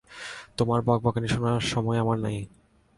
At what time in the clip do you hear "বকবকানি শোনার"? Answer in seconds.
0.81-1.59